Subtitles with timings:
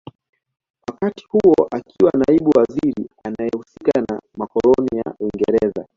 [0.87, 5.85] Wakati huo akiwa naibu waziri anaehusika na makoloni ya Uingereza